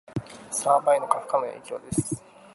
[0.49, 2.23] サーバへの過負荷の影響です